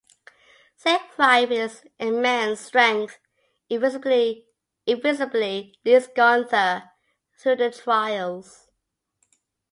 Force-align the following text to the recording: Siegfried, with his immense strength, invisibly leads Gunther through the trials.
Siegfried, 0.77 1.49
with 1.49 1.49
his 1.59 1.83
immense 1.99 2.59
strength, 2.59 3.19
invisibly 3.69 4.43
leads 4.87 6.07
Gunther 6.15 6.89
through 7.37 7.55
the 7.57 7.69
trials. 7.69 8.71